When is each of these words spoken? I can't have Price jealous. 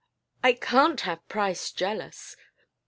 I 0.43 0.53
can't 0.53 1.01
have 1.01 1.27
Price 1.29 1.71
jealous. 1.71 2.35